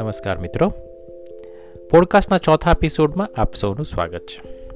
નમસ્કાર 0.00 0.38
મિત્રો. 0.38 0.72
પોડકાસ્ટના 1.90 2.38
ચોથા 2.38 2.70
એપિસોડમાં 2.70 3.28
આપ 3.36 3.54
સૌનું 3.54 3.84
સ્વાગત 3.84 4.18
છે. 4.18 4.68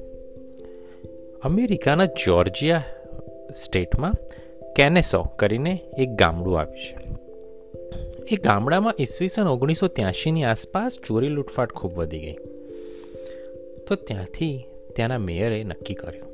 અમેરિકાના 1.43 2.05
જ્યોર્જિયા 2.05 2.83
સ્ટેટમાં 3.55 4.13
કેનેસો 4.75 5.23
કરીને 5.23 5.79
એક 5.97 6.09
ગામડું 6.09 6.59
આવ્યું 6.59 6.77
છે. 6.77 7.09
એ 8.31 8.35
ગામડામાં 8.35 8.93
ઈસવીસન 8.99 9.47
ઓગણીસો 9.47 9.87
ત્યાસીની 9.87 10.43
આસપાસ 10.43 10.97
ચોરી 11.07 11.29
લૂંટફાટ 11.29 11.71
ખૂબ 11.71 11.93
વધી 11.93 12.19
ગઈ. 12.19 12.35
તો 13.87 13.95
ત્યાંથી 13.95 14.67
ત્યાંના 14.95 15.17
મેયરે 15.17 15.63
નક્કી 15.63 15.93
કર્યું 15.93 16.27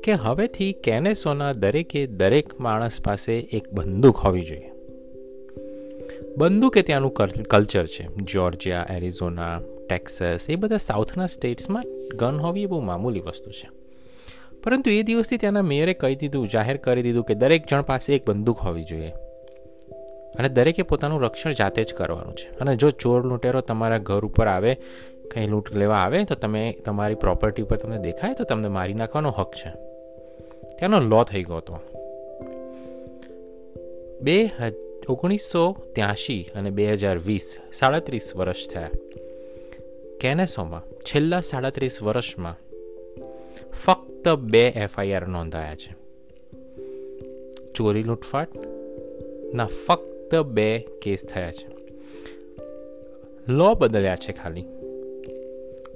કે 0.00 0.12
હવેથી 0.12 0.72
કેનેસોના 0.72 1.52
દરેકે 1.52 2.06
દરેક 2.06 2.60
માણસ 2.60 3.02
પાસે 3.02 3.38
એક 3.38 3.72
બંદૂક 3.72 4.16
હોવી 4.16 4.42
જોઈએ. 4.42 4.70
બંદૂક 6.38 6.78
ત્યાંનું 6.78 7.14
કલ્ચર 7.48 7.86
છે. 7.86 8.06
જ્યોર્જિયા, 8.16 8.86
એરિઝોના, 8.90 9.60
ટેક્સસ, 9.88 10.46
એ 10.48 10.54
બધા 10.54 10.76
સાઉથના 10.76 11.26
સ્ટેટ્સમાં 11.26 11.84
ગન 12.16 12.36
હોવી 12.36 12.62
એ 12.62 12.66
બહુ 12.66 12.80
મામૂલી 12.80 13.20
વસ્તુ 13.20 13.50
છે. 13.50 13.68
પરંતુ 14.64 14.90
એ 14.90 15.02
દિવસથી 15.02 15.36
ત્યાંના 15.36 15.62
મેયરે 15.62 15.94
કહી 15.94 16.14
દીધું, 16.16 16.48
જાહેર 16.48 16.76
કરી 16.76 17.02
દીધું 17.02 17.24
કે 17.24 17.34
દરેક 17.34 17.66
જણ 17.66 17.82
પાસે 17.82 18.14
એક 18.14 18.28
બંદૂક 18.28 18.58
હોવી 18.58 18.84
જોઈએ. 18.84 19.12
અને 20.38 20.48
દરેકે 20.48 20.82
પોતાનું 20.82 21.22
રક્ષણ 21.22 21.52
જાતે 21.52 21.84
જ 21.84 21.94
કરવાનું 21.94 22.34
છે. 22.34 22.58
અને 22.58 22.76
જો 22.76 22.90
ચોર 22.90 23.26
લૂંટેરો 23.26 23.60
તમારા 23.60 23.98
ઘર 23.98 24.24
ઉપર 24.24 24.46
આવે, 24.46 24.74
કંઈ 25.34 25.46
લૂંટ 25.46 25.74
લેવા 25.74 25.96
આવે, 25.96 26.24
તો 26.24 26.34
તમે 26.34 26.76
તમારી 26.84 27.14
પ્રોપર્ટી 27.14 27.62
ઉપર 27.62 27.76
તમને 27.76 27.98
દેખાય, 27.98 28.34
તો 28.34 28.44
તમને 28.44 28.68
મારી 28.68 28.94
નાખવાનો 28.94 29.30
હક 29.30 29.54
છે. 29.54 29.70
ત્યાંનો 30.78 31.00
લો 31.00 31.22
થઈ 31.22 31.42
ગયો 31.42 31.56
હતો. 31.56 31.78
બે 34.22 34.50
ઓગણીસો 35.08 35.72
ત્યાંશી 35.94 36.50
અને 36.54 36.70
બે 36.70 36.92
હજાર 36.92 37.18
વીસ 37.18 37.56
સાડત્રીસ 37.72 38.36
વર્ષ 38.36 38.68
થયા. 38.68 38.90
કેનેસોમાં 40.20 40.82
છેલ્લા 41.00 41.40
સાડત્રીસ 41.40 42.02
વર્ષમાં 42.02 42.56
ફક્ત 43.84 44.28
બે 44.28 44.68
એફઆઈઆર 44.68 45.26
નોંધાયા 45.26 45.74
છે. 45.74 45.96
ચોરી 47.72 48.02
લૂંટફાટ 48.02 48.48
ના 49.54 49.66
ફક્ત 49.66 50.34
બે 50.34 50.78
કેસ 50.78 51.24
થયા 51.24 51.52
છે. 51.52 51.68
લો 53.48 53.74
બદલ્યા 53.74 54.16
છે 54.16 54.32
ખાલી. 54.32 54.64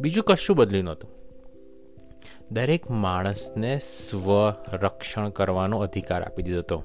બીજું 0.00 0.24
કશું 0.24 0.56
બદલ્યું 0.56 0.84
નહોતું. 0.84 1.10
દરેક 2.50 2.90
માણસને 2.90 3.78
સ્વરક્ષણ 3.78 5.28
કરવાનો 5.28 5.78
અધિકાર 5.78 6.22
આપી 6.22 6.42
દીધો 6.42 6.58
હતો. 6.58 6.84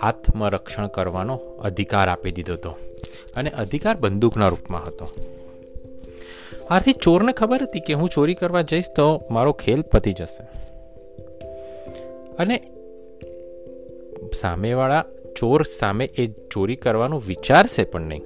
આત્મરક્ષણ 0.00 0.86
કરવાનો 0.86 1.36
અધિકાર 1.36 2.08
આપી 2.08 2.30
દીધો 2.30 2.52
હતો 2.52 2.70
અને 3.36 3.50
અધિકાર 3.50 3.96
બંદૂકના 3.96 4.48
રૂપમાં 4.48 4.86
હતો. 4.86 5.08
આથી 6.70 6.92
ચોરને 6.92 7.32
ખબર 7.32 7.62
હતી 7.62 7.80
કે 7.80 7.92
હું 7.92 8.08
ચોરી 8.08 8.34
કરવા 8.34 8.62
જઈશ 8.62 8.84
તો 8.96 9.22
મારો 9.30 9.52
ખેલ 9.52 9.82
પતી 9.82 10.12
જશે. 10.12 10.46
અને 12.38 12.62
સામેવાળા 14.34 15.04
ચોર 15.36 15.62
સામે 15.62 16.04
એ 16.04 16.26
ચોરી 16.26 16.76
કરવાનું 16.76 17.22
વિચારશે 17.26 17.84
પણ 17.84 18.00
નહીં. 18.00 18.22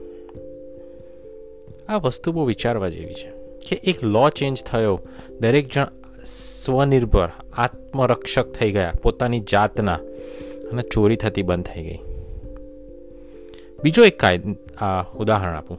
આ 1.89 1.97
વસ્તુ 1.97 2.33
બહુ 2.33 2.45
વિચારવા 2.45 2.89
જેવી 2.89 3.15
છે 3.15 3.31
કે 3.69 3.77
એક 3.77 4.05
લો 4.05 4.29
ચેન્જ 4.29 4.65
થયો. 4.65 5.01
દરેક 5.41 5.73
જણ 5.73 5.87
સ્વનિર્ભર, 6.65 7.29
આત્મરક્ષક 7.57 8.53
થઈ 8.53 8.73
ગયા 8.73 8.93
પોતાની 9.03 9.41
જાતના. 9.41 9.99
અને 10.73 10.83
ચોરી 10.83 11.17
થતી 11.17 11.43
બંધ 11.43 11.65
થઈ 11.65 11.83
ગઈ. 11.83 11.99
બીજો 13.83 14.05
એક 14.05 14.21
કાયદ 14.21 14.43
ઉદાહરણ 15.17 15.57
આપું. 15.57 15.79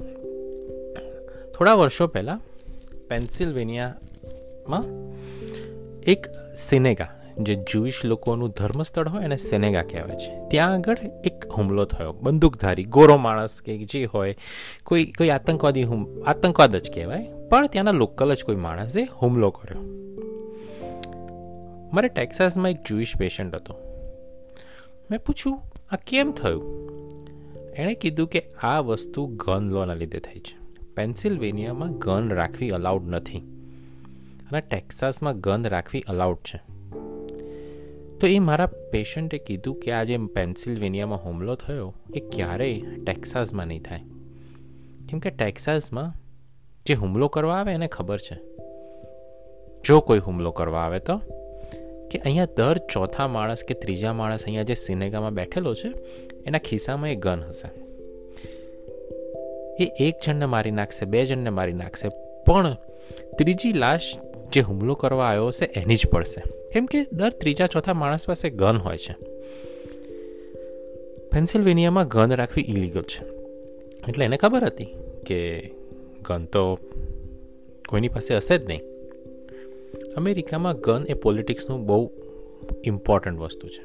થોડા 1.58 1.74
વર્ષો 1.74 2.08
પહેલાં 2.08 2.42
પેન્સિલ્વેનિયામાં 3.08 4.84
એક 6.02 6.28
સિનેગા, 6.58 7.08
જે 7.38 7.56
જુઈશ 7.56 8.06
લોકોનું 8.06 8.50
ધર્મસ્થળ 8.50 9.08
હોય 9.08 9.24
એને 9.24 9.38
સેનેગા 9.38 9.84
કહેવાય 9.84 10.16
છે. 10.16 10.50
ત્યાં 10.50 10.74
આગળ 10.74 10.98
એક 11.26 11.46
હુમલો 11.58 11.86
થયો. 11.86 12.12
બંદૂકધારી, 12.12 12.84
ગોરો 12.84 13.18
માણસ 13.18 13.62
કે 13.62 13.78
જે 13.78 14.06
હોય, 14.06 14.36
કોઈ 14.84 15.06
કોઈ 15.06 15.30
આતંકવાદી 15.30 15.84
હુમ, 15.84 16.24
આતંકવાદ 16.24 16.76
જ 16.76 16.92
કહેવાય. 16.94 17.30
પણ 17.50 17.68
ત્યાંના 17.68 17.92
લોકલ 17.92 18.34
જ 18.34 18.44
કોઈ 18.44 18.56
માણસે 18.56 19.04
હુમલો 19.04 19.50
કર્યો. 19.50 19.82
મારે 21.94 22.08
ટેક્સાસમાં 22.08 22.72
એક 22.72 22.78
જુઈશ 22.88 23.14
પેશન્ટ 23.18 23.56
હતો. 23.56 23.91
મેં 25.12 25.20
પૂછ્યું, 25.20 25.62
આ 25.92 25.96
કેમ 25.96 26.32
થયું? 26.32 26.90
એણે 27.76 27.94
કીધું 27.94 28.28
કે 28.28 28.42
આ 28.64 28.80
વસ્તુ 28.80 29.28
ગન 29.28 29.70
લોના 29.70 29.94
લીધે 29.94 30.20
થઈ 30.20 30.40
છે. 30.40 30.86
પેન્સિલ્વેનિયામાં 30.96 31.94
ગન 31.94 32.30
રાખવી 32.30 32.70
અલાઉડ 32.70 33.08
નથી. 33.08 33.38
અને 34.52 34.62
ટેક્સાસમાં 34.62 35.40
ગન 35.40 35.66
રાખવી 35.66 36.02
અલાઉડ 36.08 36.38
છે. 36.38 36.62
તો 38.20 38.28
એ 38.28 38.40
મારા 38.40 38.66
પેશન્ટે 38.66 39.38
કીધું 39.38 39.80
કે 39.80 39.92
આ 39.92 40.04
જે 40.04 40.18
પેન્સિલ્વેનિયામાં 40.18 41.24
હુમલો 41.24 41.56
થયો, 41.56 41.96
એ 42.16 42.20
ક્યારેય 42.20 42.82
ટેક્સાસમાં 43.04 43.68
નહીં 43.68 43.82
થાય. 43.82 44.02
કેમ 45.10 45.20
કે 45.20 45.30
ટેક્સાસમાં 45.30 46.14
જે 46.86 46.94
હુમલો 46.94 47.28
કરવા 47.28 47.56
આવે 47.56 47.74
એને 47.74 47.88
ખબર 47.88 48.18
છે. 48.18 48.40
જો 49.84 50.00
કોઈ 50.00 50.20
હુમલો 50.20 50.52
કરવા 50.52 50.80
આવે 50.80 51.00
તો 51.00 51.22
કે 52.12 52.20
અહીંયા 52.20 52.46
દર 52.46 52.78
ચોથા 52.78 53.28
માણસ 53.28 53.64
કે 53.64 53.74
ત્રીજા 53.74 54.14
માણસ 54.14 54.44
અહીંયા 54.44 54.64
જે 54.64 54.74
સિનેગામાં 54.74 55.34
બેઠેલો 55.34 55.74
છે, 55.74 55.88
એના 56.46 56.58
ખિસ્સામાં 56.58 57.10
એ 57.10 57.16
ગન 57.16 57.44
હશે. 57.44 57.70
એ 59.84 59.92
એક 60.00 60.16
જણને 60.26 60.46
મારી 60.46 60.72
નાખશે, 60.72 61.06
બે 61.06 61.26
જણને 61.26 61.50
મારી 61.50 61.74
નાખશે, 61.74 62.08
પણ 62.48 62.78
ત્રીજી 63.38 63.74
લાશ 63.74 64.14
જે 64.54 64.62
હુમલો 64.62 64.94
કરવા 64.94 65.26
આવ્યો 65.26 65.48
હશે 65.48 65.66
એની 65.66 65.96
જ 65.96 66.08
પડશે. 66.08 66.42
કેમ 66.74 66.86
કે 66.86 67.06
દર 67.12 67.30
ત્રીજા 67.30 67.68
ચોથા 67.68 67.94
માણસ 67.94 68.28
પાસે 68.28 68.50
ગન 68.50 68.78
હોય 68.78 68.98
છે. 68.98 69.16
પેન્સિલ્વેનિયામાં 71.32 72.08
ગન 72.08 72.36
રાખવી 72.36 72.64
ઇલીગલ 72.64 73.02
છે. 73.02 73.26
એટલે 74.10 74.26
એને 74.26 74.38
ખબર 74.38 74.64
હતી 74.64 74.88
કે 75.26 75.40
ગન 76.22 76.46
તો 76.46 76.80
કોઈની 77.90 78.08
પાસે 78.08 78.36
હશે 78.36 78.58
જ 78.58 78.66
નહીં. 78.66 78.82
અમેરિકામાં 80.18 80.78
ગન 80.78 81.06
એ 81.10 81.14
પોલિટિક્સનું 81.14 81.86
બહુ 81.86 82.12
ઇમ્પોર્ટન્ટ 82.84 83.40
વસ્તુ 83.40 83.68
છે. 83.68 83.84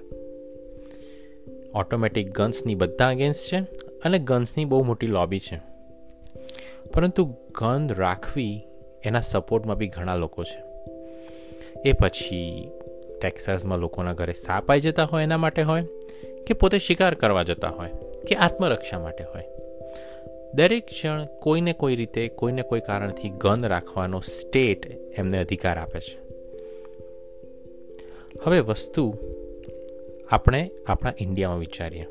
ઓટોમેટિક 1.75 2.31
ગન્સની 2.31 2.75
બધા 2.75 3.09
અગેન્સ્ટ 3.09 3.53
છે 3.53 3.61
અને 4.05 4.19
ગન્સની 4.19 4.65
બહુ 4.65 4.83
મોટી 4.83 5.07
લોબી 5.07 5.39
છે. 5.39 5.61
પરંતુ 6.95 7.25
ગન 7.61 7.89
રાખવી 7.95 8.63
એના 9.05 9.21
સપોર્ટમાં 9.21 9.77
બી 9.77 9.89
ઘણા 9.89 10.17
લોકો 10.17 10.43
છે. 10.43 10.63
એ 11.89 11.93
પછી 11.93 12.71
ટેક્સાસમાં 13.21 13.79
લોકોના 13.79 14.13
ઘરે 14.13 14.33
સાપ 14.33 14.71
આવી 14.71 14.81
જતા 14.81 15.05
હોય 15.05 15.23
એના 15.23 15.37
માટે 15.37 15.63
હોય 15.63 15.85
કે 16.47 16.55
પોતે 16.55 16.79
શિકાર 16.79 17.15
કરવા 17.15 17.43
જતા 17.43 17.69
હોય 17.69 17.91
કે 18.29 18.35
આત્મરક્ષા 18.35 18.99
માટે 18.99 19.25
હોય. 19.25 19.45
દરેક 20.55 20.89
જણ 21.03 21.27
કોઈને 21.41 21.73
કોઈ 21.73 21.97
રીતે, 21.97 22.29
કોઈને 22.29 22.63
કોઈ 22.63 22.81
કારણથી 22.81 23.29
ગન 23.29 23.67
રાખવાનો 23.67 24.21
સ્ટેટ 24.21 24.87
એમને 25.19 25.39
અધિકાર 25.39 25.79
આપે 25.79 26.01
છે. 26.01 26.27
હવે 28.43 28.61
વસ્તુ 28.61 29.15
આપણે 30.31 30.71
આપણા 30.87 31.13
ઇન્ડિયામાં 31.21 31.59
વિચારીએ. 31.59 32.07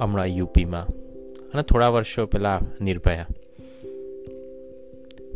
હમણાં 0.00 0.26
યુપીમાં 0.26 0.86
અને 1.52 1.62
થોડા 1.62 1.88
વર્ષો 1.88 2.26
પહેલાં 2.26 2.84
નિર્ભયા. 2.84 3.26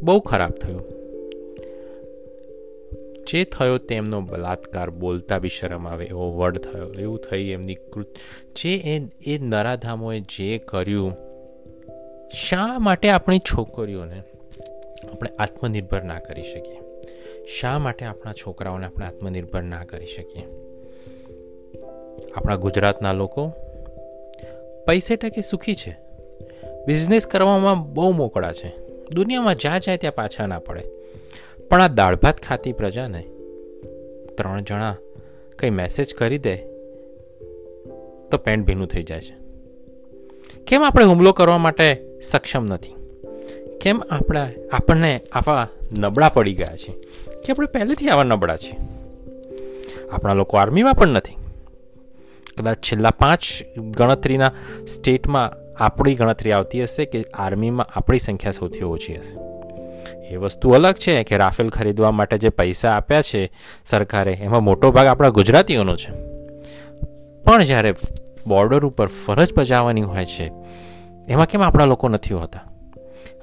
બહુ 0.03 0.21
ખરાબ 0.21 0.51
થયું. 0.51 0.85
જે 3.31 3.45
થયો 3.45 3.79
તેમનો 3.79 4.21
બલાત્કાર 4.21 4.91
બોલતા 4.91 5.39
બી 5.39 5.49
શરમ 5.49 5.89
આવે, 5.89 6.05
એવો 6.05 6.39
વર્ડ 6.39 6.59
થયો, 6.59 6.89
એવું 6.89 7.19
થઈ 7.31 7.41
એમની 7.41 7.75
કૃત, 7.75 8.07
જે 8.57 8.75
એ 8.75 9.01
એ 9.27 9.39
નરાધામોએ 9.39 10.21
જે 10.21 10.59
કર્યું 10.59 11.24
શા 12.35 12.79
માટે 12.79 13.09
આપણી 13.09 13.39
છોકરીઓને 13.39 14.19
આપણે 15.13 15.31
આત્મનિર્ભર 15.39 16.03
ના 16.03 16.19
કરી 16.19 16.43
શકીએ? 16.43 16.79
શા 17.61 17.79
માટે 17.79 18.05
આપણા 18.05 18.33
છોકરાઓને 18.33 18.87
આપણે 18.87 19.07
આત્મનિર્ભર 19.07 19.63
ના 19.63 19.85
કરી 19.85 20.07
શકીએ? 20.07 20.43
આપણા 22.37 22.57
ગુજરાતના 22.57 23.13
લોકો 23.13 23.53
પૈસે 24.87 25.17
ટકે 25.17 25.41
સુખી 25.41 25.75
છે. 25.75 25.97
બિઝનેસ 26.87 27.27
કરવામાં 27.27 27.95
બહુ 27.95 28.13
મોકળા 28.13 28.53
છે. 28.53 28.73
દુનિયામાં 29.15 29.55
જ્યાં 29.55 29.81
જાય 29.81 29.97
ત્યાં 29.97 30.15
પાછા 30.15 30.47
ના 30.47 30.59
પડે. 30.59 30.83
પણ 31.71 31.83
આ 31.83 31.89
દાળ 31.89 32.17
ભાત 32.17 32.41
ખાતી 32.41 32.73
પ્રજાને 32.73 33.23
ત્રણ 34.37 34.61
જણા 34.61 34.97
કંઈ 35.59 35.71
મેસેજ 35.71 36.15
કરી 36.15 36.39
દે 36.39 36.57
તો 38.31 38.39
પેન્ટ 38.45 38.67
ભીનું 38.67 38.87
થઈ 38.87 39.03
જાય 39.03 39.21
છે. 39.21 39.44
કેમ 40.67 40.83
આપણે 40.83 41.05
હુમલો 41.05 41.33
કરવા 41.33 41.59
માટે 41.59 42.03
સક્ષમ 42.23 42.65
નથી? 42.65 42.95
કેમ 43.81 44.03
આપણે 44.11 44.41
આપણને 44.73 45.21
આવા 45.33 45.69
નબળા 45.99 46.29
પડી 46.29 46.55
ગયા 46.55 46.77
છે? 46.77 46.93
કે 47.43 47.53
આપણે 47.53 47.67
પહેલેથી 47.67 48.09
આવા 48.09 48.25
નબળા 48.25 48.57
છીએ 48.57 48.77
આપણા 50.13 50.35
લોકો 50.35 50.57
આર્મીમાં 50.57 50.95
પણ 50.95 51.09
નથી. 51.09 51.37
કદાચ 52.59 52.77
છેલ્લા 52.77 53.11
પાંચ 53.11 53.41
ગણતરીના 53.79 54.53
સ્ટેટમાં 54.89 55.53
આપણી 55.85 56.15
ગણતરી 56.15 56.53
આવતી 56.53 56.83
હશે 56.83 57.05
કે 57.05 57.25
આર્મીમાં 57.35 57.87
આપણી 57.95 58.19
સંખ્યા 58.19 58.53
સૌથી 58.53 58.83
ઓછી 58.83 59.15
હશે. 59.15 59.55
એ 60.27 60.37
વસ્તુ 60.37 60.71
અલગ 60.71 60.95
છે 60.95 61.23
કે 61.23 61.37
રાફેલ 61.37 61.69
ખરીદવા 61.69 62.11
માટે 62.11 62.39
જે 62.39 62.49
પૈસા 62.49 62.91
આપ્યા 62.91 63.23
છે 63.23 63.53
સરકારે, 63.87 64.33
એમાં 64.33 64.65
મોટો 64.65 64.91
ભાગ 64.91 65.07
આપણા 65.07 65.29
ગુજરાતીઓનો 65.29 65.97
છે. 65.97 66.35
પણ 67.43 67.65
જ્યારે 67.65 67.95
બોર્ડર 68.47 68.85
ઉપર 68.85 69.07
ફરજ 69.07 69.55
બજાવવાની 69.55 70.03
હોય 70.03 70.25
છે. 70.25 70.53
એમાં 71.29 71.47
કેમ 71.47 71.63
આપણા 71.63 71.85
લોકો 71.85 72.09
નથી 72.09 72.35
હોતા? 72.35 72.61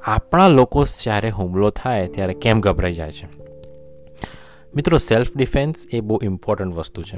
આપણા 0.05 0.47
લોકો 0.47 0.85
જ્યારે 0.85 1.29
હુમલો 1.29 1.69
થાય 1.69 2.07
ત્યારે 2.07 2.33
કેમ 2.33 2.61
ગભરાઈ 2.61 2.93
જાય 2.93 3.11
છે? 3.11 3.41
મિત્રો 4.75 4.97
સેલ્ફ 4.97 5.27
ડિફેન્સ 5.35 5.75
એ 5.91 5.99
બહુ 5.99 6.19
ઇમ્પોર્ટન્ટ 6.23 6.75
વસ્તુ 6.75 7.03
છે. 7.03 7.17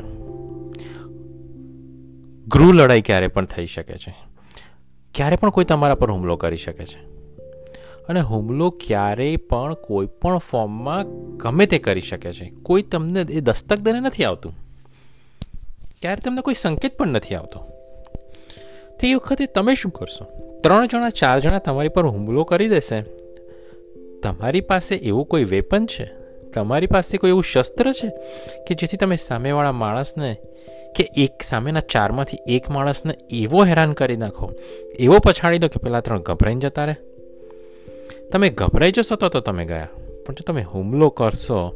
ગૃહ 2.48 2.74
લડાઈ 2.74 3.02
ક્યારે 3.02 3.28
પણ 3.28 3.46
થઈ 3.46 3.66
શકે 3.66 3.98
છે. 3.98 4.16
ક્યારે 5.16 5.36
પણ 5.36 5.50
કોઈ 5.50 5.66
તમારા 5.66 5.96
પર 5.96 6.12
હુમલો 6.12 6.36
કરી 6.36 6.58
શકે 6.58 6.86
છે. 6.86 7.14
અને 8.10 8.20
હુમલો 8.20 8.70
ક્યારેય 8.70 9.36
પણ 9.38 9.74
કોઈ 9.74 10.06
પણ 10.06 10.38
ફોર્મમાં 10.38 11.06
ગમે 11.38 11.66
તે 11.66 11.80
કરી 11.80 12.02
શકે 12.02 12.34
છે. 12.34 12.54
કોઈ 12.64 12.82
તમને 12.82 13.22
એ 13.22 13.40
દસ્તક 13.40 13.78
દરે 13.78 14.00
નથી 14.00 14.24
આવતું. 14.24 14.56
ત્યારે 16.02 16.22
તમને 16.22 16.42
કોઈ 16.42 16.54
સંકેત 16.54 16.98
પણ 16.98 17.08
નથી 17.08 17.36
આવતો. 17.36 17.73
તે 19.04 19.14
વખતે 19.14 19.46
તમે 19.46 19.76
શું 19.76 19.92
કરશો? 19.92 20.26
ત્રણ 20.62 20.88
જણા, 20.88 21.10
ચાર 21.10 21.40
જણા 21.40 21.60
તમારી 21.60 21.90
પર 21.90 22.06
હુમલો 22.06 22.44
કરી 22.44 22.70
દેશે. 22.70 23.02
તમારી 24.24 24.62
પાસે 24.62 24.96
એવું 24.96 25.26
કોઈ 25.26 25.44
વેપન 25.44 25.86
છે? 25.86 26.12
તમારી 26.54 26.88
પાસે 26.88 27.18
કોઈ 27.18 27.30
એવું 27.30 27.44
શસ્ત્ર 27.44 27.92
છે? 27.92 28.08
કે 28.68 28.76
જેથી 28.76 28.98
તમે 28.98 29.16
સામેવાળા 29.16 29.72
માણસને 29.72 30.38
કે 30.96 31.10
એક 31.18 31.44
સામેના 31.44 31.80
ચારમાંથી 31.80 32.38
એક 32.48 32.70
માણસને 32.70 33.14
એવો 33.30 33.66
હેરાન 33.66 33.94
કરી 33.94 34.18
નાખો? 34.18 34.52
એવો 35.00 35.16
પછાડી 35.20 35.58
દો 35.58 35.68
કે 35.68 35.80
પેલા 35.84 36.00
ત્રણ 36.00 36.22
ગભરાઈને 36.22 36.62
જતા 36.62 36.86
રહે. 36.86 36.96
તમે 38.32 38.50
ગભરાઈ 38.50 38.92
જશો 38.92 39.16
તો 39.16 39.30
તો 39.30 39.40
તમે 39.40 39.66
ગયા. 39.66 39.88
પણ 40.26 40.34
જો 40.34 40.44
તમે 40.48 40.62
હુમલો 40.62 41.10
કરશો, 41.10 41.76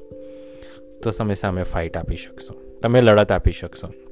તો 1.03 1.11
તમે 1.11 1.33
સામે 1.33 1.63
ફાઇટ 1.63 1.97
આપી 1.97 2.15
શકશો. 2.15 2.79
તમે 2.81 3.01
લડત 3.01 3.31
આપી 3.31 3.51
શકશો. 3.51 4.06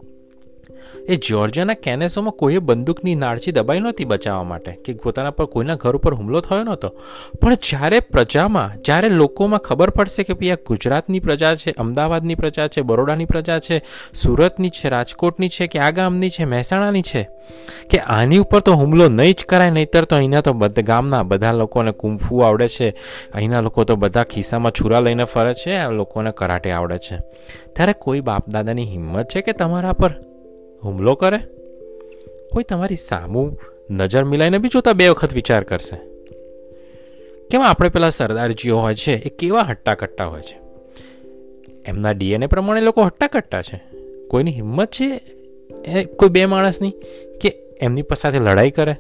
એ 1.07 1.15
જ્યોર્જિયાના 1.15 1.73
કેનેસોમાં 1.73 2.31
કોઈએ 2.31 2.59
બંદૂકની 2.59 3.15
નાળચી 3.15 3.51
દબાઈ 3.51 3.79
નહોતી 3.79 4.05
બચાવવા 4.05 4.43
માટે, 4.43 4.71
કે 4.71 4.93
પોતાના 4.93 5.31
પર 5.31 5.45
કોઈના 5.45 5.75
ઘર 5.75 5.95
ઉપર 5.95 6.13
હુમલો 6.13 6.39
થયો 6.41 6.63
નહોતો. 6.63 6.89
પણ 7.41 7.53
જ્યારે 7.53 7.99
પ્રજામાં, 7.99 8.81
જ્યારે 8.81 9.09
લોકોમાં 9.09 9.59
ખબર 9.59 9.89
પડશે 9.89 10.23
કે 10.23 10.33
ભાઈ 10.33 10.51
આ 10.51 10.55
ગુજરાતની 10.55 11.19
પ્રજા 11.19 11.55
છે, 11.55 11.71
અમદાવાદની 11.77 12.35
પ્રજા 12.35 12.67
છે, 12.67 12.81
બરોડાની 12.81 13.25
પ્રજા 13.25 13.59
છે, 13.59 13.81
સુરતની 14.13 14.69
છે, 14.69 14.89
રાજકોટની 14.89 15.49
છે, 15.49 15.67
કે 15.67 15.79
આ 15.79 15.91
ગામની 15.91 16.29
છે, 16.29 16.45
મહેસાણાની 16.45 17.01
છે, 17.01 17.27
કે 17.89 17.99
આની 17.99 18.37
ઉપર 18.37 18.59
તો 18.59 18.71
હુમલો 18.71 19.09
નહીં 19.09 19.33
જ 19.33 19.45
કરાય, 19.45 19.69
નહીતર 19.69 20.05
તો 20.05 20.15
અહીંના 20.15 20.41
તો 20.41 20.53
બધા, 20.53 20.81
ગામના 20.81 21.23
બધા 21.23 21.51
લોકોને 21.51 21.91
કુંફુ 21.91 22.39
આવડે 22.39 22.67
છે, 22.67 22.89
અહીંના 23.33 23.61
લોકો 23.61 23.83
તો 23.83 23.95
બધા 23.95 24.23
ખિસ્સામાં 24.23 24.71
છુરા 24.71 24.99
લઈને 24.99 25.23
ફરે 25.23 25.53
છે, 25.53 25.75
આ 25.75 25.89
લોકોને 25.89 26.31
કરાટે 26.31 26.71
આવડે 26.71 26.97
છે. 26.97 27.19
ત્યારે 27.75 27.93
કોઈ 27.93 28.19
બાપ 28.19 28.49
દાદાની 28.49 28.85
હિંમત 28.85 29.27
છે 29.27 29.41
કે 29.41 29.53
તમારા 29.53 29.93
પર 29.93 30.24
હુમલો 30.85 31.15
કરે? 31.15 31.39
કોઈ 32.51 32.63
તમારી 32.63 32.95
સામું 32.95 33.59
નજર 33.89 34.23
મિલાઈને 34.23 34.57
બી 34.57 34.67
જોતા 34.67 34.93
બે 34.93 35.09
વખત 35.09 35.33
વિચાર 35.33 35.63
કરશે. 35.63 35.95
કેમ 37.49 37.61
આપણે 37.61 37.89
પેલા 37.89 38.09
સરદારજીઓ 38.09 38.77
હોય 38.77 38.93
છે, 38.93 39.13
એ 39.13 39.29
કેવા 39.29 39.61
હટ્ટા 39.61 39.95
કટ્ટા 39.95 40.25
હોય 40.25 40.41
છે? 40.41 40.59
એમના 41.85 42.11
ડીએનએ 42.11 42.47
પ્રમાણે 42.47 42.81
લોકો 42.81 43.01
હટ્ટા 43.01 43.27
કટ્ટા 43.27 43.61
છે. 43.61 43.83
કોઈની 44.27 44.51
હિંમત 44.51 44.91
છે 44.91 45.21
એ 45.85 46.03
કોઈ 46.03 46.29
બે 46.29 46.45
માણસની 46.45 46.93
કે 47.41 47.49
એમની 47.81 48.03
સાથે 48.17 48.39
લડાઈ 48.39 48.71
કરે? 48.71 48.95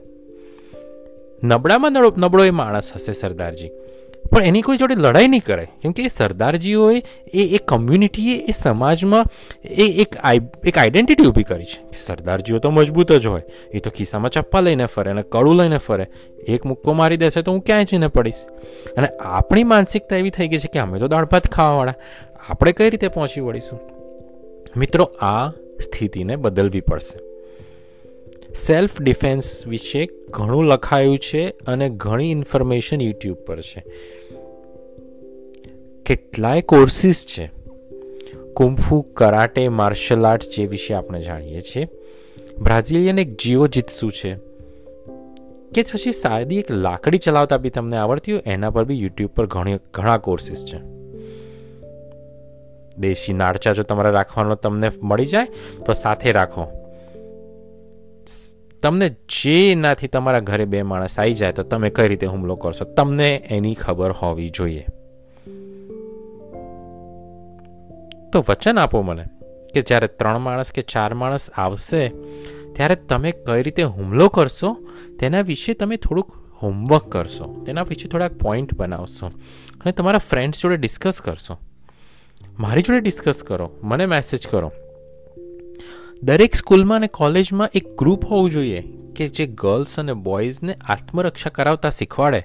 નબળામાં 1.43 1.91
નબળો 1.91 2.45
એ 2.45 2.49
માણસ 2.49 2.91
હશે 2.95 3.13
સરદારજી. 3.13 3.69
પણ 4.31 4.43
એની 4.43 4.61
કોઈ 4.61 4.77
જોડે 4.77 4.95
લડાઈ 4.95 5.27
નહીં 5.27 5.41
કરાય. 5.41 5.67
કેમ 5.81 5.91
કે 5.91 6.03
એ 6.03 6.07
સરદારજીઓએ, 6.07 7.03
એ 7.33 7.43
એક 7.55 7.67
કમ્યુનિટીએ 7.67 8.37
એ 8.37 8.51
સમાજમાં 8.51 9.25
એ 9.65 9.85
એક 10.01 10.15
એક 10.65 10.77
આઈડેન્ટિટી 10.77 11.23
ઊભી 11.23 11.43
કરી 11.43 11.63
છે 11.63 11.83
કે 11.83 11.97
સરદારજીઓ 11.97 12.59
તો 12.59 12.69
મજબૂત 12.69 13.11
જ 13.11 13.25
હોય. 13.25 13.41
એ 13.73 13.79
તો 13.79 13.89
ખિસ્સામાં 13.89 14.31
ચપ્પા 14.31 14.59
લઈને 14.59 14.85
ફરે 14.85 15.11
અને 15.11 15.21
કડું 15.21 15.55
લઈને 15.55 15.77
ફરે. 15.77 16.07
એક 16.47 16.65
મુક્કો 16.65 16.93
મારી 16.93 17.17
દેશે 17.17 17.41
તો 17.41 17.51
હું 17.51 17.61
ક્યાંય 17.61 17.83
જઈને 17.83 18.07
પડીશ. 18.07 18.45
અને 18.97 19.07
આપણી 19.07 19.63
માનસિકતા 19.63 20.15
એવી 20.15 20.29
થઈ 20.29 20.47
ગઈ 20.47 20.57
છે 20.57 20.67
કે 20.67 20.79
અમે 20.79 20.99
તો 20.99 21.07
દાળ 21.07 21.25
ભાત 21.25 21.51
ખાવાવાળા. 21.51 21.93
આપણે 22.49 22.71
કઈ 22.71 22.89
રીતે 22.89 23.07
પહોંચી 23.07 23.41
વળીશું? 23.41 23.79
મિત્રો, 24.77 25.03
આ 25.03 25.49
સ્થિતિને 25.83 26.35
બદલવી 26.35 26.81
પડશે. 26.81 27.34
સેલ્ફ 28.55 29.01
ડિફેન્સ 29.01 29.67
વિશે 29.67 30.09
ઘણું 30.29 30.65
લખાયું 30.65 31.17
છે 31.17 31.49
અને 31.49 31.89
ઘણી 31.89 32.31
ઇન્ફોર્મેશન 32.31 33.01
યુટ્યુબ 33.01 33.37
પર 33.37 33.61
છે. 33.61 33.83
કેટલાય 36.05 36.61
કોર્સિસ 36.61 37.25
છે. 37.25 37.51
કુંફુ 38.53 39.01
કરાટે 39.01 39.67
માર્શલ 39.67 40.25
આર્ટ 40.25 40.41
જે 40.43 40.65
વિશે 40.65 40.93
આપણે 40.93 41.21
જાણીએ 41.21 41.61
છીએ. 41.61 41.87
બ્રાઝિલિયન 42.59 43.19
એક 43.19 43.37
જીઓ 43.37 43.67
જીતસુ 43.67 44.09
છે. 44.09 44.35
કે 45.75 45.83
પછી 45.83 46.11
સાદી 46.11 46.59
એક 46.59 46.71
લાકડી 46.71 47.17
ચલાવતા 47.17 47.57
બી 47.57 47.69
તમને 47.69 47.97
આવડતી 47.97 48.31
હોય, 48.31 48.41
એના 48.45 48.69
પર 48.69 48.83
બી 48.83 49.01
યુટ્યુબ 49.01 49.29
પર 49.29 49.47
ઘણી 49.47 49.77
ઘણા 49.93 50.17
કોર્સિસ 50.17 50.65
છે. 50.65 50.77
દેશી 52.97 53.33
નાળચા 53.33 53.73
જો 53.73 53.83
તમારે 53.83 54.11
રાખવાનો 54.11 54.55
તમને 54.55 54.89
મળી 55.03 55.25
જાય, 55.25 55.47
તો 55.85 55.93
સાથે 55.93 56.31
રાખો. 56.31 56.84
તમને 58.81 59.09
જે 59.09 59.71
એનાથી 59.71 60.07
તમારા 60.07 60.39
ઘરે 60.39 60.65
બે 60.65 60.81
માણસ 60.81 61.19
આવી 61.19 61.33
જાય 61.33 61.51
તો 61.51 61.63
તમે 61.63 61.89
કઈ 61.89 62.07
રીતે 62.07 62.27
હુમલો 62.27 62.55
કરશો? 62.55 62.85
તમને 62.85 63.35
એની 63.35 63.73
ખબર 63.73 64.11
હોવી 64.11 64.49
જોઈએ. 64.49 64.85
તો 68.33 68.45
વચન 68.49 68.79
આપો 68.79 69.01
મને 69.01 69.25
કે 69.73 69.81
જ્યારે 69.81 70.07
ત્રણ 70.07 70.39
માણસ 70.39 70.71
કે 70.71 70.81
ચાર 70.81 71.13
માણસ 71.13 71.49
આવશે, 71.49 72.09
ત્યારે 72.73 72.95
તમે 72.95 73.31
કઈ 73.31 73.63
રીતે 73.63 73.83
હુમલો 73.83 74.29
કરશો? 74.29 74.77
તેના 75.19 75.41
વિશે 75.41 75.73
તમે 75.73 75.95
થોડુંક 75.95 76.31
હોમવર્ક 76.63 77.11
કરશો. 77.11 77.63
તેના 77.65 77.83
વિશે 77.83 78.07
થોડાક 78.07 78.33
પોઈન્ટ 78.33 78.73
બનાવશો. 78.73 79.27
અને 79.85 79.91
તમારા 79.91 80.17
ફ્રેન્ડ્સ 80.17 80.61
જોડે 80.61 80.77
ડિસ્કસ 80.77 81.21
કરશો. 81.21 81.57
મારી 82.59 82.81
જોડે 82.81 82.99
ડિસ્કસ 82.99 83.43
કરો. 83.43 83.71
મને 83.83 84.05
મેસેજ 84.05 84.47
કરો. 84.47 84.71
દરેક 86.23 86.55
સ્કૂલમાં 86.55 86.97
અને 86.97 87.07
કોલેજમાં 87.07 87.69
એક 87.75 87.87
ગ્રુપ 87.97 88.25
હોવું 88.25 88.51
જોઈએ 88.51 88.81
કે 89.15 89.27
જે 89.29 89.45
ગર્લ્સ 89.45 89.99
અને 89.99 90.13
બોયઝને 90.13 90.75
આત્મરક્ષા 90.89 91.49
કરાવતા 91.49 91.89
શીખવાડે. 91.89 92.41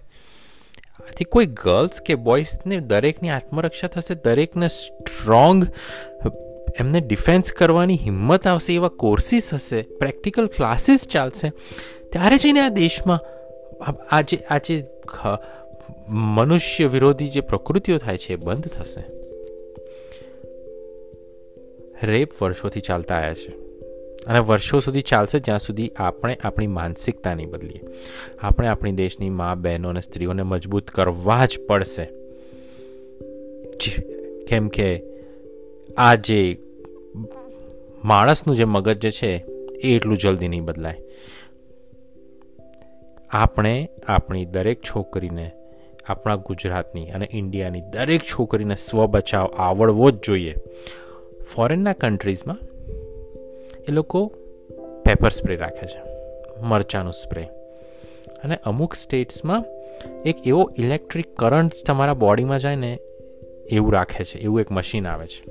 આથી 1.01 1.25
કોઈ 1.25 1.47
ગર્લ્સ 1.47 2.01
કે 2.01 2.15
બોયઝને 2.15 2.81
દરેકની 2.81 3.31
આત્મરક્ષા 3.31 3.87
થશે, 3.87 4.15
દરેકને 4.15 4.69
સ્ટ્રોંગ 4.69 5.67
એમને 6.81 7.01
ડિફેન્સ 7.01 7.53
કરવાની 7.53 7.97
હિંમત 7.97 8.47
આવશે, 8.47 8.75
એવા 8.75 8.89
કોર્સિસ 8.89 9.55
હશે 9.55 9.83
પ્રેક્ટિકલ 9.83 10.47
ક્લાસીસ 10.47 11.09
ચાલશે, 11.09 11.51
ત્યારે 12.13 12.37
જઈને 12.39 12.61
આ 12.61 12.69
દેશમાં 12.69 13.21
આજે 14.11 14.37
આજે 14.51 14.85
મનુષ્ય 16.09 16.87
વિરોધી 16.87 17.29
જે 17.29 17.41
પ્રકૃતિઓ 17.41 17.99
થાય 17.99 18.19
છે 18.19 18.33
એ 18.33 18.37
બંધ 18.37 18.69
થશે. 18.69 19.20
રેપ 22.03 22.43
વર્ષોથી 22.43 22.81
ચાલતા 22.81 23.15
આવ્યા 23.15 23.35
છે. 23.35 23.71
અને 24.27 24.39
વર્ષો 24.39 24.79
સુધી 24.79 25.01
ચાલશે 25.01 25.39
જ્યાં 25.39 25.59
સુધી 25.59 25.91
આપણે 25.97 26.39
આપણી 26.45 26.67
માનસિકતા 26.67 27.35
નહીં 27.35 27.51
બદલીએ. 27.51 27.81
આપણે 28.39 28.69
આપણી 28.69 28.93
દેશની 28.93 29.31
મા, 29.31 29.55
બહેનો 29.55 29.89
અને 29.89 30.01
સ્ત્રીઓને 30.01 30.43
મજબૂત 30.43 30.91
કરવા 30.91 31.47
જ 31.47 31.59
પડશે. 31.69 32.09
કેમ 34.49 34.69
કે 34.69 35.03
આ 35.97 36.15
જે 36.15 36.59
માણસનું 38.05 38.57
જે 38.57 38.65
મગજ 38.65 38.99
જે 38.99 39.11
છે, 39.11 39.45
એ 39.83 39.95
એટલું 39.95 40.17
જલ્દી 40.17 40.49
નહીં 40.49 40.65
બદલાય. 40.65 40.97
આપણે 43.31 43.89
આપણી 44.07 44.45
દરેક 44.45 44.83
છોકરીને, 44.83 45.51
આપણા 46.09 46.37
ગુજરાતની 46.37 47.11
અને 47.11 47.29
ઇન્ડિયાની 47.33 47.81
દરેક 47.81 48.21
છોકરીને 48.21 48.75
સ્વ 48.75 49.07
બચાવ 49.07 49.47
આવડવો 49.47 50.11
જ 50.11 50.15
જોઈએ. 50.27 50.55
ફોરેનના 51.55 51.93
કન્ટ્રીઝમાં 51.93 52.59
એ 53.89 53.93
લોકો 53.93 54.27
પેપર 55.07 55.31
સ્પ્રે 55.31 55.57
રાખે 55.57 55.87
છે, 55.87 56.01
મરચાંનું 56.63 57.13
સ્પ્રે 57.13 57.43
અને 58.45 58.59
અમુક 58.65 58.95
સ્ટેટ્સમાં 58.95 59.65
એક 60.27 60.37
એવો 60.47 60.71
ઇલેક્ટ્રિક 60.79 61.37
કરંટ 61.37 61.73
તમારા 61.87 62.15
બોડીમાં 62.15 62.59
જાય 62.59 62.77
ને 62.77 62.99
એવું 63.71 63.93
રાખે 63.93 64.25
છે, 64.25 64.39
એવું 64.39 64.61
એક 64.61 64.71
મશીન 64.71 65.07
આવે 65.07 65.27
છે. 65.27 65.43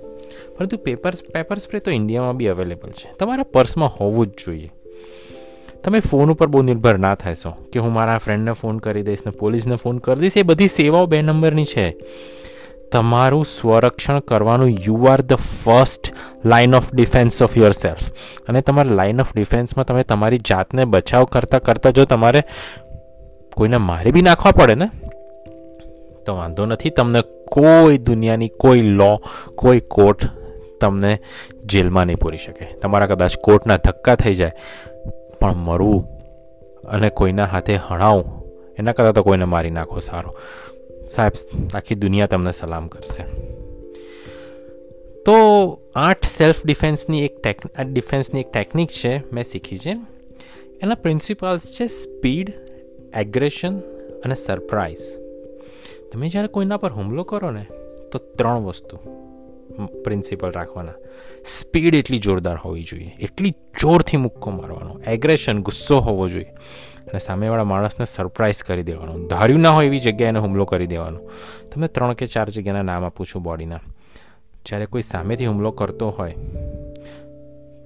પરંતુ 0.58 0.78
પેપર 0.78 1.14
પેપર 1.34 1.58
સ્પ્રે 1.58 1.80
તો 1.80 1.92
ઇન્ડિયામાં 1.92 2.38
બી 2.38 2.48
અવેલેબલ 2.48 2.90
છે. 2.90 3.14
તમારા 3.20 3.44
પર્સમાં 3.44 3.90
હોવું 3.90 4.28
જ 4.28 4.30
જોઈએ. 4.46 4.72
તમે 5.84 6.00
ફોન 6.00 6.32
ઉપર 6.32 6.48
બહુ 6.48 6.62
નિર્ભર 6.62 6.98
ના 6.98 7.16
થાશો 7.16 7.52
કે 7.74 7.80
હું 7.80 7.94
મારા 7.94 8.18
ફ્રેન્ડને 8.18 8.52
ફોન 8.52 8.78
કરી 8.78 9.02
દઈશ 9.02 9.20
ને 9.26 9.32
પોલીસને 9.32 9.76
ફોન 9.76 9.98
કરી 9.98 10.22
દઈશ, 10.22 10.38
એ 10.38 10.42
બધી 10.42 10.68
સેવાઓ 10.68 11.06
બે 11.06 11.22
નંબરની 11.22 11.66
છે. 11.66 11.98
તમારું 12.92 13.46
સ્વરક્ષણ 13.46 14.20
કરવાનું 14.30 14.72
you 14.88 15.00
are 15.12 15.22
the 15.22 15.42
first 15.62 16.12
line 16.46 16.76
of 16.80 16.90
defence 16.94 17.42
of 17.46 17.58
yourself 17.78 18.06
અને 18.50 18.62
તમારા 18.62 18.98
લાઇન 19.02 19.22
ઓફ 19.24 19.34
ડિફેન્સમાં 19.36 19.86
તમે 19.90 20.04
તમારી 20.12 20.42
જાતને 20.52 20.86
બચાવ 20.86 21.30
કરતાં 21.34 21.66
કરતાં 21.68 21.94
જો 21.94 22.06
તમારે 22.06 22.42
કોઈને 23.56 23.80
મારી 23.90 24.14
બી 24.16 24.26
નાખવા 24.28 24.56
પડે 24.58 24.76
ને, 24.76 24.88
તો 26.26 26.36
વાંધો 26.36 26.66
નથી, 26.66 26.92
તમને 26.98 27.22
કોઈ 27.52 27.98
દુનિયાની 28.10 28.52
કોઈ 28.64 28.82
લો 29.00 29.12
કોઈ 29.56 29.82
કોર્ટ 29.96 30.22
તમને 30.82 31.12
જેલમાં 31.66 32.08
નહીં 32.08 32.20
પૂરી 32.22 32.38
શકે. 32.38 32.66
તમારા 32.82 33.10
કદાચ 33.12 33.38
કોર્ટના 33.44 33.78
ધક્કા 33.78 34.16
થઈ 34.16 34.36
જાય, 34.36 34.54
પણ 35.40 35.58
મરવું 35.68 36.02
અને 36.90 37.10
કોઈના 37.10 37.50
હાથે 37.54 37.76
હણાવું, 37.88 38.28
એના 38.80 38.94
કરતાં 38.94 39.14
તો 39.14 39.24
કોઈને 39.24 39.46
મારી 39.46 39.76
નાખો 39.78 40.00
સારો. 40.10 40.32
સાહેબ, 41.10 41.34
આખી 41.74 41.96
દુનિયા 41.96 42.28
તમને 42.28 42.52
સલામ 42.52 42.88
કરશે. 42.88 43.24
તો 45.26 45.36
આઠ 45.96 46.26
સેલ્ફ 46.26 46.66
ડિફેન્સની 46.66 47.24
એક 47.26 47.42
ટેક 47.42 47.66
ડિફેન્સની 47.88 48.40
એક 48.40 48.52
ટેકનિક 48.52 48.90
છે, 48.90 49.14
મેં 49.34 49.44
શીખી 49.44 49.78
છે. 49.78 49.94
એના 50.82 50.96
પ્રિન્સિપલ્સ 50.96 51.72
છે 51.72 51.88
સ્પીડ, 51.88 52.54
એગ્રેશન 53.16 53.80
અને 54.24 54.36
સરપ્રાઇઝ 54.36 55.08
તમે 56.12 56.28
જ્યારે 56.28 56.48
કોઈના 56.48 56.78
પર 56.78 56.92
હુમલો 56.92 57.24
કરો 57.24 57.52
ને, 57.52 57.66
તો 58.12 58.18
ત્રણ 58.38 58.64
વસ્તુ 58.64 58.98
પ્રિન્સિપલ 60.04 60.52
રાખવાના. 60.52 60.94
સ્પીડ 61.46 61.96
એટલી 61.96 62.20
જોરદાર 62.20 62.56
હોવી 62.56 62.84
જોઈએ, 62.84 63.12
એટલી 63.22 63.52
જોરથી 63.80 64.18
મુક્કો 64.18 64.52
મારવાનો. 64.52 65.00
એગ્રેશન 65.08 65.62
ગુસ્સો 65.62 66.00
હોવો 66.00 66.28
જોઈએ. 66.30 66.52
અને 67.10 67.20
સામેવાળા 67.20 67.64
માણસને 67.64 68.06
સરપ્રાઇઝ 68.06 68.64
કરી 68.64 68.84
દેવાનો. 68.84 69.28
ધાર્યું 69.28 69.60
ના 69.60 69.70
હોય 69.70 69.86
એવી 69.86 70.00
જગ્યાએ 70.00 70.32
હુમલો 70.32 70.66
કરી 70.66 70.88
દેવાનો. 70.88 71.20
તમે 71.72 71.88
ત્રણ 71.88 72.14
કે 72.14 72.26
ચાર 72.26 72.50
જગ્યાના 72.50 72.82
નામ 72.82 73.06
આપું 73.06 73.26
છું 73.26 73.44
બોડીના. 73.44 73.80
જ્યારે 74.66 74.86
કોઈ 74.86 75.02
સામેથી 75.02 75.46
હુમલો 75.46 75.72
કરતો 75.72 76.10
હોય, 76.10 76.36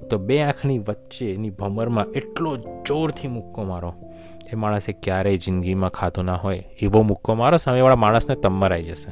તો 0.10 0.18
બે 0.18 0.42
આંખની 0.42 0.80
વચ્ચેની 0.80 1.50
ભમરમાં 1.50 2.06
એટલો 2.06 2.58
જોરથી 2.58 3.28
મુક્કો 3.28 3.64
મારો. 3.64 3.94
એ 4.54 4.56
માણસે 4.56 4.94
ક્યારેય 4.94 5.38
જિંદગીમાં 5.38 5.90
ખાતો 5.90 6.24
ના 6.24 6.36
હોય 6.36 6.64
એવો 6.82 7.02
મુક્કો 7.02 7.34
મારો, 7.34 7.58
સામેવાળા 7.58 7.96
માણસને 7.96 8.36
તમ 8.36 8.54
મરાઈ 8.54 8.84
જશે. 8.84 9.12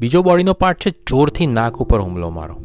બીજો 0.00 0.22
બોડીનો 0.22 0.52
પાર્ટ 0.52 0.86
છે, 0.86 0.90
જોરથી 0.90 1.46
નાક 1.46 1.76
ઉપર 1.76 2.00
હુમલો 2.00 2.30
મારો. 2.30 2.56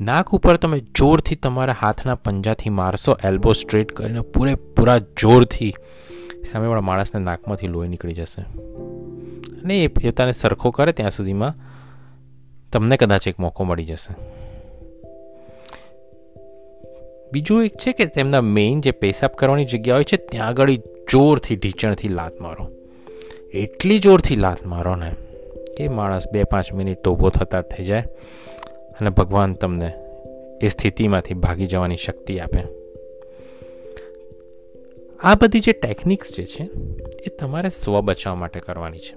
નાક 0.00 0.30
ઉપર 0.30 0.56
તમે 0.56 0.80
જોરથી 0.80 1.34
તમારા 1.34 1.72
હાથના 1.80 2.14
પંજાથી 2.14 2.70
મારશો 2.70 3.16
એલ્બો 3.24 3.52
સ્ટ્રેટ 3.52 3.92
કરીને 3.92 4.20
પૂરેપૂરા 4.20 4.98
જોરથી 4.98 5.74
સામેવાળા 6.50 6.80
માણસને 6.80 7.20
નાકમાંથી 7.20 7.66
લોહી 7.66 7.88
નીકળી 7.88 8.12
જશે. 8.12 8.42
અને 9.62 9.84
એ 9.84 9.86
પોતાને 9.86 10.32
સરખો 10.32 10.70
કરે 10.70 10.92
ત્યાં 10.92 11.10
સુધીમાં 11.10 11.54
તમને 12.72 12.96
કદાચ 12.96 13.28
એક 13.28 13.40
મોકો 13.40 13.64
મળી 13.64 13.84
જશે. 13.84 14.14
બીજું 17.32 17.64
એક 17.64 17.72
છે 17.72 17.92
કે 17.92 18.04
તેમના 18.04 18.40
મેઇન 18.40 18.80
જે 18.80 18.90
પેશાબ 18.90 19.30
કરવાની 19.30 19.64
જગ્યા 19.64 19.94
હોય 19.94 20.04
છે, 20.04 20.16
ત્યાં 20.16 20.48
આગળ 20.48 20.70
જોરથી 21.12 21.56
ઢીચણથી 21.56 22.08
લાત 22.08 22.40
મારો. 22.40 22.70
એટલી 23.54 23.98
જોરથી 23.98 24.36
લાત 24.36 24.66
મારો 24.66 24.96
ને 24.96 25.12
કે 25.76 25.88
માણસ 25.88 26.22
બે 26.32 26.44
પાંચ 26.44 26.72
મિનિટ 26.72 27.08
ઊભો 27.08 27.30
થતા 27.30 27.60
થઈ 27.60 27.84
જાય. 27.84 28.04
અને 29.00 29.10
ભગવાન 29.10 29.54
તમને 29.54 29.92
એ 30.62 30.68
સ્થિતિમાંથી 30.68 31.34
ભાગી 31.34 31.66
જવાની 31.66 31.96
શક્તિ 31.96 32.38
આપે. 32.38 32.84
આ 35.20 35.34
બધી 35.34 35.60
જે 35.60 35.72
ટેકનિક્સ 35.72 36.34
જે 36.36 36.44
છે, 36.44 36.62
એ 37.22 37.28
તમારે 37.40 37.68
સ્વ 37.68 38.00
બચાવ 38.00 38.34
માટે 38.34 38.60
કરવાની 38.60 38.98
છે. 38.98 39.16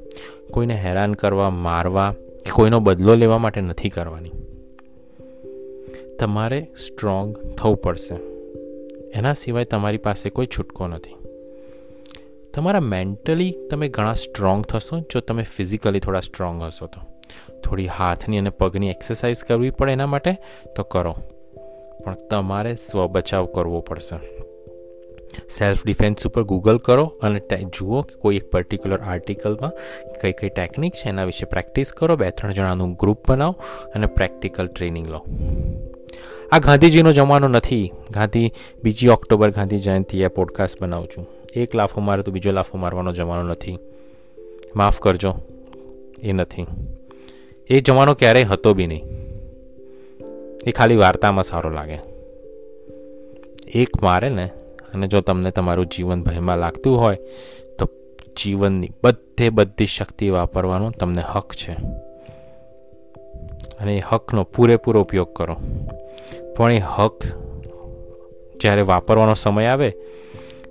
કોઈને 0.52 0.74
હેરાન 0.74 1.14
કરવા, 1.14 1.50
મારવા 1.50 2.16
કે 2.46 2.52
કોઈનો 2.52 2.80
બદલો 2.80 3.16
લેવા 3.16 3.38
માટે 3.38 3.62
નથી 3.62 3.90
કરવાની. 3.90 4.32
તમારે 6.20 6.68
સ્ટ્રોંગ 6.88 7.38
થવું 7.38 7.78
પડશે. 7.78 8.16
એના 9.12 9.34
સિવાય 9.34 9.64
તમારી 9.64 9.98
પાસે 9.98 10.30
કોઈ 10.30 10.46
છૂટકો 10.46 10.88
નથી. 10.88 11.16
તમારા 12.54 12.80
મેન્ટલી 12.80 13.56
તમે 13.72 13.90
ઘણા 13.90 14.14
સ્ટ્રોંગ 14.14 14.66
થશો, 14.66 15.00
જો 15.00 15.20
તમે 15.20 15.44
ફિઝિકલી 15.44 16.00
થોડા 16.00 16.20
સ્ટ્રોંગ 16.20 16.64
હશો 16.64 16.88
તો. 16.88 17.17
થોડી 17.64 17.88
હાથની 17.88 18.38
અને 18.38 18.50
પગની 18.50 18.90
એક્સરસાઇઝ 18.90 19.44
કરવી 19.44 19.70
પડે 19.70 19.92
એના 19.92 20.08
માટે 20.08 20.38
તો 20.76 20.84
કરો. 20.84 21.16
પણ 22.06 22.16
તમારે 22.30 22.76
સ્વ 22.76 23.08
બચાવ 23.08 23.46
કરવો 23.46 23.82
પડશે. 23.82 24.38
સેલ્ફ 25.58 25.86
ડિફેન્સ 25.86 26.28
ઉપર 26.28 26.44
ગૂગલ 26.44 26.78
કરો 26.78 27.06
અને 27.06 27.42
જુઓ 27.74 28.02
કે 28.02 28.16
કોઈ 28.16 28.36
એક 28.36 28.52
પર્ટિક્યુલર 28.52 29.02
આર્ટિકલમાં 29.02 29.72
કઈ 30.22 30.32
કઈ 30.32 30.50
ટેકનિક 30.50 30.94
છે 30.94 31.10
એના 31.10 31.26
વિશે 31.26 31.46
પ્રેક્ટિસ 31.46 31.92
કરો. 31.92 32.16
બે 32.16 32.32
ત્રણ 32.32 32.52
જણાનું 32.52 32.94
ગ્રુપ 32.94 33.32
બનાવો 33.32 33.56
અને 33.96 34.06
પ્રેક્ટિકલ 34.06 34.68
ટ્રેનિંગ 34.68 35.08
લો. 35.08 35.26
આ 36.52 36.60
ગાંધીજીનો 36.60 37.12
જમાનો 37.12 37.48
નથી. 37.48 37.92
ગાંધી, 38.12 38.52
બીજી 38.84 39.08
ઓક્ટોબર 39.08 39.52
ગાંધી 39.52 39.78
જયંતિ 39.78 40.22
એ 40.22 40.28
પોડકાસ્ટ 40.28 40.82
બનાવું 40.82 41.08
છું. 41.08 41.28
એક 41.56 41.76
લાફો 41.76 42.02
મારે 42.02 42.24
તો 42.24 42.32
બીજો 42.32 42.52
લાફો 42.52 42.78
મારવાનો 42.78 43.14
જમાનો 43.14 43.44
નથી. 43.44 43.78
માફ 44.76 45.00
કરજો. 45.00 45.36
એ 46.24 46.32
નથી. 46.32 46.66
એ 47.70 47.80
જમાનો 47.80 48.14
ક્યારેય 48.14 48.44
હતો 48.44 48.74
બી 48.74 48.88
નહીં. 48.88 49.04
એ 50.66 50.72
ખાલી 50.72 50.96
વાર્તામાં 50.96 51.44
સારો 51.44 51.70
લાગે. 51.70 52.00
એક 53.76 54.04
મારે 54.04 54.30
ને, 54.30 54.50
અને 54.94 55.08
જો 55.08 55.22
તમને 55.22 55.52
તમારું 55.52 55.86
જીવન 55.86 56.24
ભયમાં 56.24 56.58
લાગતું 56.58 57.00
હોય, 57.00 57.18
તો 57.80 57.90
જીવનની 58.44 58.90
બધે 59.04 59.50
બધી 59.50 59.86
શક્તિ 59.86 60.30
વાપરવાનો 60.30 60.90
તમને 60.90 61.22
હક 61.22 61.54
છે. 61.54 61.72
અને 63.80 63.98
એ 63.98 64.00
હકનો 64.00 64.44
પૂરેપૂરો 64.44 65.02
ઉપયોગ 65.02 65.34
કરો. 65.34 65.56
પણ 66.56 66.72
એ 66.72 66.80
હક 66.80 67.24
જ્યારે 68.62 68.82
વાપરવાનો 68.82 69.34
સમય 69.34 69.66
આવે, 69.66 69.90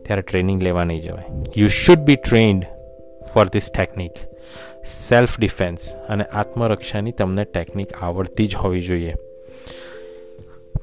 ત્યારે 0.02 0.22
ટ્રેનિંગ 0.22 0.62
લેવા 0.62 0.84
નહીં 0.84 1.00
જવાય. 1.00 1.24
You 1.56 1.68
should 1.68 1.98
be 1.98 2.16
trained 2.16 2.66
for 3.34 3.46
this 3.46 3.70
technique 3.72 4.12
self 4.86 5.40
defence 5.40 5.94
અને 6.08 6.24
આત્મરક્ષાની 6.24 7.12
તમને 7.12 7.44
ટેકનિક 7.44 7.92
આવડતી 8.00 8.46
જ 8.46 8.54
હોવી 8.54 8.80
જોઈએ. 8.80 9.14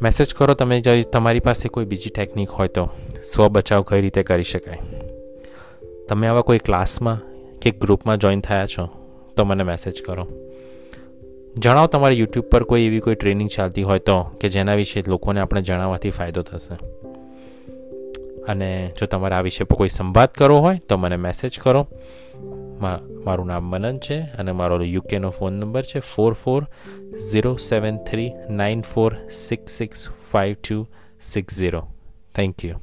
મેસેજ 0.02 0.34
કરો 0.34 0.54
તમે 0.54 0.82
જ્યારે 0.82 1.02
તમારી 1.02 1.40
પાસે 1.40 1.70
કોઈ 1.70 1.86
બીજી 1.86 2.10
ટેકનિક 2.10 2.50
હોય 2.50 2.68
તો 2.68 2.90
સ્વ 3.26 3.48
બચાવ 3.48 3.86
કઈ 3.88 4.02
રીતે 4.02 4.24
કરી 4.24 4.44
શકાય? 4.44 4.78
તમે 6.10 6.28
આવા 6.28 6.42
કોઈ 6.42 6.58
ક્લાસમાં 6.58 7.22
કે 7.60 7.72
ગ્રુપમાં 7.72 8.18
જોઈન 8.18 8.42
થયા 8.42 8.66
છો 8.66 8.90
તો 9.38 9.46
મને 9.46 9.64
મેસેજ 9.64 10.02
કરો. 10.02 10.28
જણાવો 11.58 11.88
તમારી 11.88 12.20
યુટ્યુબ 12.20 12.46
પર 12.46 12.64
કોઈ 12.64 12.82
એવી 12.82 13.00
કોઈ 13.00 13.16
ટ્રેનિંગ 13.16 13.50
ચાલતી 13.50 13.84
હોય 13.84 14.00
તો 14.00 14.24
કે 14.24 14.50
જેના 14.50 14.74
વિશે 14.74 15.04
લોકોને 15.08 15.40
આપણે 15.40 15.62
જણાવવાથી 15.62 16.10
ફાયદો 16.10 16.42
થશે. 16.42 16.78
અને 18.44 18.92
જો 19.00 19.06
તમારે 19.06 19.36
આ 19.36 19.42
વિશે 19.42 19.64
પર 19.64 19.76
કોઈ 19.76 19.90
સંવાદ 19.90 20.30
કરવો 20.30 20.58
હોય 20.58 20.80
તો 20.90 20.98
મને 20.98 21.16
મેસેજ 21.16 21.60
કરો. 21.60 21.88
મારું 23.26 23.48
નામ 23.48 23.70
મનન 23.70 24.00
છે 24.00 24.18
અને 24.38 24.54
મારો 24.54 24.80
યુકેનો 24.86 25.30
ફોન 25.32 25.60
નંબર 25.60 25.86
છે 25.86 26.00
four 26.06 26.34
four 26.36 26.62
zero 27.22 27.54
seven 27.64 28.00
three 28.06 28.32
nine 28.54 28.82
four 28.86 29.12
six 29.42 29.78
six 29.78 30.08
five 30.32 30.58
two 30.60 30.80
six 31.26 31.60
zero 31.60 31.84
thank 32.34 32.66
you 32.66 32.80